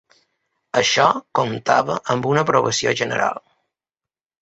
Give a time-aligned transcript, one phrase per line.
[0.81, 1.05] Això
[1.41, 3.43] comptava amb una aprovació general.